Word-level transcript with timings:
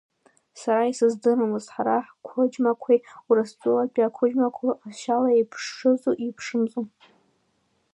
Сара 0.61 0.83
исыздырамызт, 0.91 1.69
ҳара 1.75 1.95
ҳқәыџьмақәеи, 2.07 2.99
Урыстәылатәи 3.29 4.07
ақәыџьмақәеи 4.07 4.75
ҟазшьала 4.79 5.29
еиԥшызу 5.31 6.15
еиԥшымзу. 6.23 6.83